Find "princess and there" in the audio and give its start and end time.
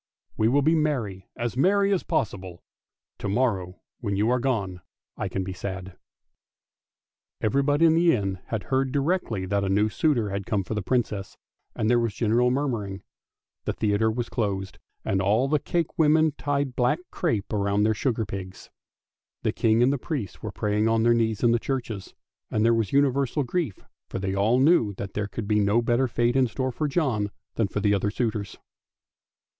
10.81-11.99